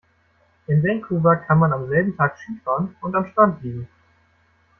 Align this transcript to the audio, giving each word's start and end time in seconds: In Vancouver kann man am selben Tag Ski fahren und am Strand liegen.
In 0.65 0.81
Vancouver 0.81 1.35
kann 1.47 1.59
man 1.59 1.73
am 1.73 1.87
selben 1.87 2.17
Tag 2.17 2.35
Ski 2.39 2.59
fahren 2.65 2.95
und 3.01 3.13
am 3.15 3.27
Strand 3.27 3.61
liegen. 3.61 3.87